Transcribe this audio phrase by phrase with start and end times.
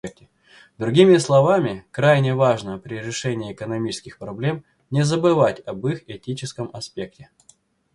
[0.79, 7.29] Другими словами, крайне важно при решении экономических проблем не забывать об их этическом аспекте.